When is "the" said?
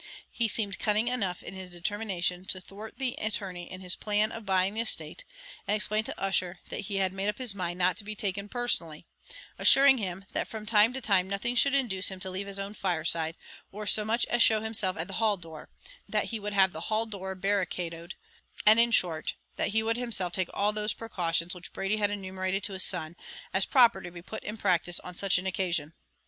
2.97-3.13, 4.73-4.81, 15.07-15.13, 16.73-16.81